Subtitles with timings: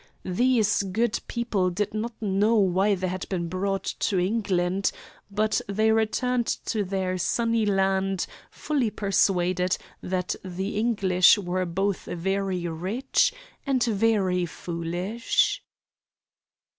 [0.25, 4.91] These good people did not know why they had been brought to England,
[5.29, 12.67] but they returned to their sunny land fully persuaded that the English were both very
[12.67, 13.31] rich
[13.63, 15.61] and very foolish.